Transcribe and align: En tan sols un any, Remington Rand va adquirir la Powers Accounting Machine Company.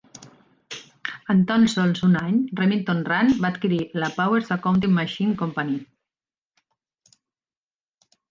En 1.33 1.41
tan 1.51 1.65
sols 1.73 1.99
un 2.07 2.15
any, 2.21 2.39
Remington 2.61 3.03
Rand 3.11 3.35
va 3.43 3.51
adquirir 3.53 3.79
la 4.03 4.09
Powers 4.17 4.49
Accounting 4.57 4.97
Machine 5.01 5.37
Company. 5.41 5.77